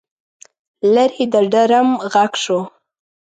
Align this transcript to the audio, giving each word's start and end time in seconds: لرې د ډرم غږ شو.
لرې 0.93 1.23
د 1.33 1.35
ډرم 1.51 1.89
غږ 2.11 2.31
شو. 2.43 2.59